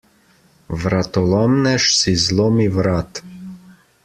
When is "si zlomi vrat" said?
1.99-3.11